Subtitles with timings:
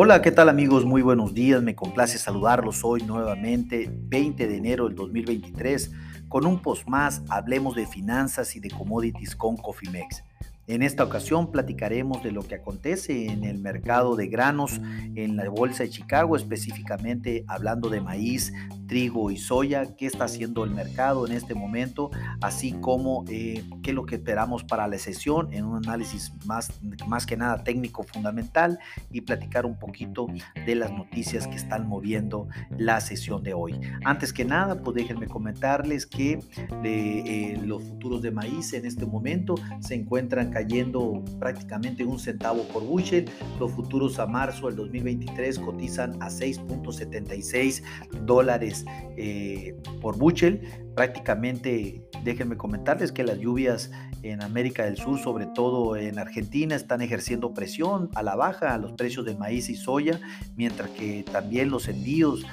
[0.00, 0.84] Hola, ¿qué tal amigos?
[0.84, 5.90] Muy buenos días, me complace saludarlos hoy nuevamente, 20 de enero del 2023,
[6.28, 10.22] con un post más, hablemos de finanzas y de commodities con Cofimex.
[10.68, 14.82] En esta ocasión platicaremos de lo que acontece en el mercado de granos
[15.14, 18.52] en la Bolsa de Chicago, específicamente hablando de maíz,
[18.86, 22.10] trigo y soya, qué está haciendo el mercado en este momento,
[22.42, 26.70] así como eh, qué es lo que esperamos para la sesión en un análisis más,
[27.06, 28.78] más que nada técnico fundamental
[29.10, 30.26] y platicar un poquito
[30.66, 33.80] de las noticias que están moviendo la sesión de hoy.
[34.04, 36.40] Antes que nada, pues déjenme comentarles que
[36.84, 42.82] eh, los futuros de maíz en este momento se encuentran cayendo prácticamente un centavo por
[42.82, 43.30] bushel.
[43.60, 47.84] Los futuros a marzo del 2023 cotizan a 6.76
[48.24, 48.84] dólares
[49.16, 50.60] eh, por bushel.
[50.96, 53.92] Prácticamente, déjenme comentarles que las lluvias
[54.24, 58.78] en América del Sur, sobre todo en Argentina, están ejerciendo presión a la baja a
[58.78, 60.20] los precios de maíz y soya,
[60.56, 62.44] mientras que también los envíos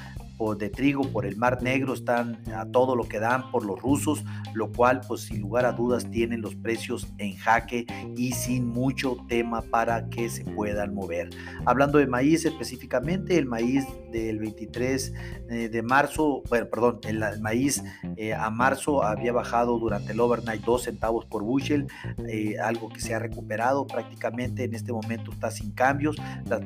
[0.58, 4.24] de trigo por el Mar Negro están a todo lo que dan por los rusos,
[4.54, 7.86] lo cual pues sin lugar a dudas tienen los precios en jaque
[8.18, 11.30] y sin mucho tema para que se puedan mover.
[11.66, 15.14] Hablando de maíz específicamente, el maíz del 23
[15.50, 17.82] eh, de marzo, bueno, perdón, el, maíz
[18.18, 21.88] eh, a marzo había bajado durante el overnight 2 centavos por bushel,
[22.28, 26.18] eh, algo que se ha recuperado prácticamente en este momento está sin cambios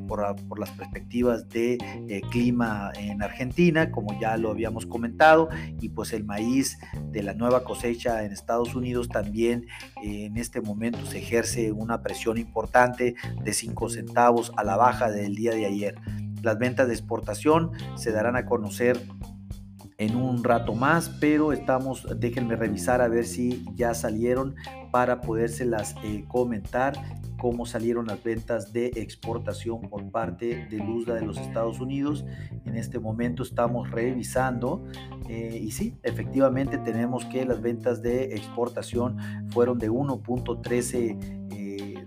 [0.08, 1.78] por, por, las perspectivas de
[2.32, 3.59] clima en Argentina
[3.92, 5.50] como ya lo habíamos comentado,
[5.82, 6.78] y pues el maíz
[7.12, 9.66] de la nueva cosecha en Estados Unidos también
[10.02, 15.12] eh, en este momento se ejerce una presión importante de 5 centavos a la baja
[15.12, 15.96] del día de ayer.
[16.42, 18.98] Las ventas de exportación se darán a conocer
[19.98, 24.56] en un rato más, pero estamos, déjenme revisar a ver si ya salieron
[24.92, 26.94] para podérselas eh, comentar
[27.40, 32.26] cómo salieron las ventas de exportación por parte de Luzda de los Estados Unidos.
[32.66, 34.86] En este momento estamos revisando
[35.28, 39.18] eh, y sí, efectivamente tenemos que las ventas de exportación
[39.50, 41.39] fueron de 1.13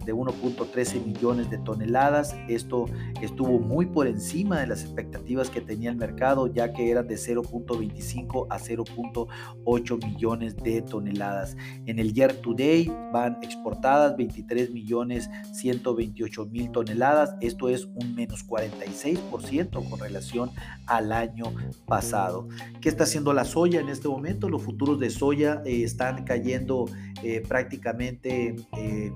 [0.04, 2.34] de 1.13 millones de toneladas.
[2.48, 2.86] Esto
[3.20, 7.16] estuvo muy por encima de las expectativas que tenía el mercado, ya que eran de
[7.16, 11.56] 0.25 a 0.8 millones de toneladas.
[11.86, 17.34] En el year to date van exportadas 23 millones 128 mil toneladas.
[17.40, 20.50] Esto es un menos 46% con relación
[20.86, 21.44] al año
[21.86, 22.48] pasado.
[22.80, 24.48] ¿Qué está haciendo la soya en este momento?
[24.48, 26.86] Los futuros de soya eh, están cayendo
[27.22, 28.56] eh, prácticamente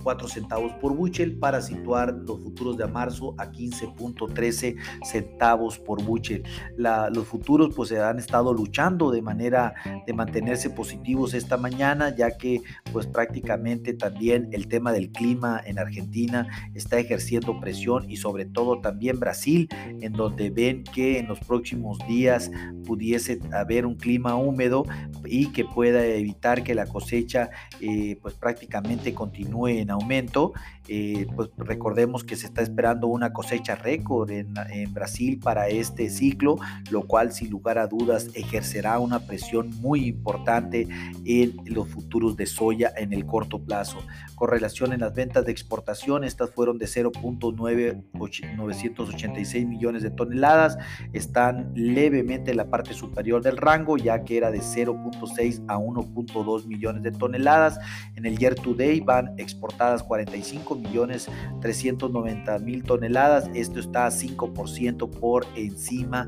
[0.02, 6.02] 4 eh, centavos por buchel para situar los futuros de marzo a 15.13 centavos por
[6.02, 6.42] buchel.
[6.76, 9.74] los futuros pues se han estado luchando de manera
[10.06, 15.78] de mantenerse positivos esta mañana ya que pues prácticamente también el tema del clima en
[15.78, 19.68] Argentina está ejerciendo presión y sobre todo también Brasil
[20.00, 22.50] en donde ven que en los próximos días
[22.86, 24.84] pudiese haber un clima húmedo
[25.24, 27.50] y que pueda evitar que la cosecha
[27.80, 30.52] eh, pues prácticamente continúe en aumento
[30.88, 34.54] eh, pues recordemos que se está esperando una cosecha récord en,
[34.92, 36.56] Brasil para este ciclo,
[36.90, 40.88] lo cual sin lugar a dudas ejercerá una presión muy importante
[41.24, 43.98] en los futuros de soya en el corto plazo.
[44.36, 50.78] Con relación en las ventas de exportación, estas fueron de 0.986 millones de toneladas,
[51.12, 56.66] están levemente en la parte superior del rango, ya que era de 0.6 a 1.2
[56.66, 57.78] millones de toneladas.
[58.14, 61.28] En el year to day van exportadas 45 millones
[61.60, 63.48] 390 mil toneladas.
[63.54, 66.26] Esto está a 5% por encima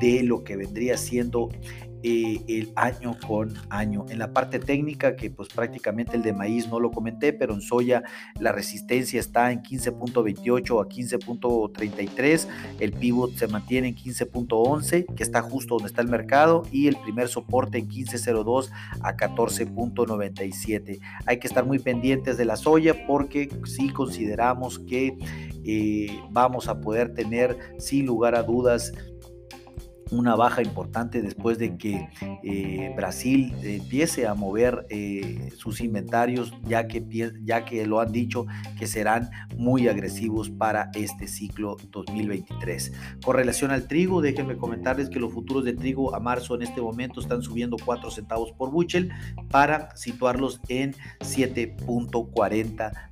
[0.00, 1.48] de lo que vendría siendo
[2.02, 4.06] eh, el año con año.
[4.08, 7.60] En la parte técnica, que pues prácticamente el de maíz no lo comenté, pero en
[7.60, 8.02] soya
[8.38, 12.46] la resistencia está en 15.28 a 15.33,
[12.80, 16.96] el pivot se mantiene en 15.11, que está justo donde está el mercado, y el
[16.96, 18.70] primer soporte en 15.02
[19.00, 21.00] a 14.97.
[21.26, 25.18] Hay que estar muy pendientes de la soya porque si consideramos que
[25.64, 28.92] eh, vamos a poder tener sin lugar a dudas
[30.10, 32.08] una baja importante después de que
[32.42, 37.04] eh, Brasil empiece a mover eh, sus inventarios, ya que,
[37.42, 38.46] ya que lo han dicho
[38.78, 42.92] que serán muy agresivos para este ciclo 2023.
[43.24, 46.80] Con relación al trigo, déjenme comentarles que los futuros de trigo a marzo en este
[46.80, 49.10] momento están subiendo 4 centavos por buchel
[49.50, 53.08] para situarlos en 7.40 eh,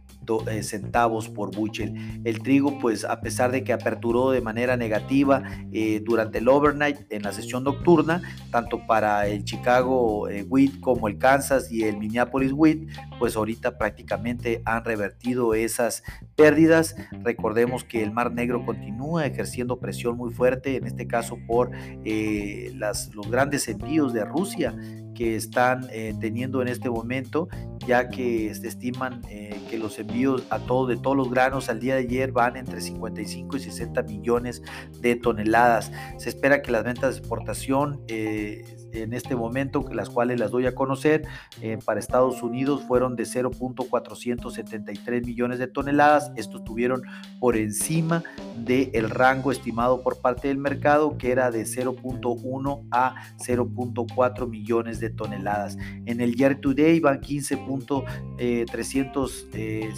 [0.62, 2.20] centavos por bushel.
[2.24, 5.42] El trigo, pues a pesar de que aperturó de manera negativa
[5.72, 11.08] eh, durante el overnight en la sesión nocturna, tanto para el Chicago eh, Wheat como
[11.08, 12.78] el Kansas y el Minneapolis Wheat,
[13.18, 16.02] pues ahorita prácticamente han revertido esas
[16.34, 16.96] pérdidas.
[17.22, 21.70] Recordemos que el Mar Negro continúa ejerciendo presión muy fuerte, en este caso por
[22.04, 24.74] los grandes envíos de Rusia
[25.16, 27.48] que están eh, teniendo en este momento,
[27.86, 31.80] ya que se estiman eh, que los envíos a todo, de todos los granos al
[31.80, 34.62] día de ayer van entre 55 y 60 millones
[35.00, 35.92] de toneladas.
[36.18, 40.66] Se espera que las ventas de exportación eh, en este momento, las cuales las doy
[40.66, 41.22] a conocer,
[41.60, 46.32] eh, para Estados Unidos fueron de 0.473 millones de toneladas.
[46.36, 47.02] Estos tuvieron
[47.40, 48.22] por encima
[48.56, 55.00] del de rango estimado por parte del mercado, que era de 0.1 a 0.4 millones
[55.00, 55.76] de toneladas.
[56.06, 57.56] En el year today van 15.
[57.80, 59.90] 1.534 eh,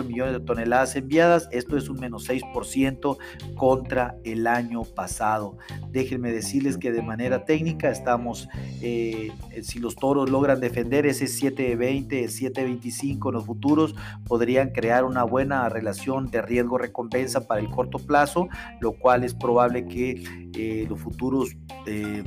[0.00, 1.48] eh, millones de toneladas enviadas.
[1.52, 3.16] Esto es un menos 6%
[3.54, 5.56] contra el año pasado.
[5.90, 8.48] Déjenme decirles que de manera técnica estamos,
[8.82, 9.32] eh,
[9.62, 13.94] si los toros logran defender ese 7.20, 7.25 en los futuros,
[14.26, 18.48] podrían crear una buena relación de riesgo-recompensa para el corto plazo,
[18.80, 21.56] lo cual es probable que los futuros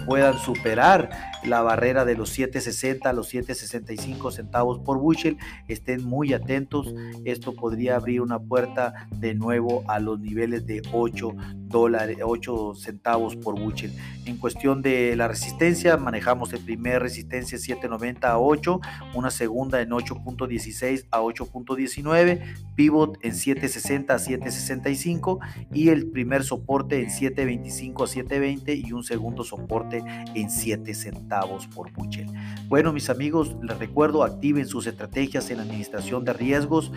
[0.08, 1.10] puedan superar
[1.44, 5.38] la barrera de los 7.60 a los 7.65 centavos por bushel.
[5.68, 6.94] Estén muy atentos.
[7.26, 11.32] Esto podría abrir una puerta de nuevo a los niveles de 8
[11.72, 13.92] dólares, 8 centavos por bushel.
[14.26, 18.80] En cuestión de la resistencia, manejamos el primer resistencia 7.90 a 8,
[19.16, 25.40] una segunda en 8.16 a 8.19, pivot en 7.60 a 7.65
[25.74, 30.04] y el primer soporte en 7.25 a 7.20 y un segundo soporte
[30.36, 32.28] en 7 centavos por bushel.
[32.72, 36.90] Bueno, mis amigos, les recuerdo, activen sus estrategias en administración de riesgos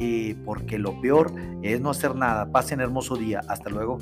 [0.00, 1.32] eh, porque lo peor
[1.62, 2.50] es no hacer nada.
[2.50, 3.40] Pasen hermoso día.
[3.46, 3.98] Hasta luego.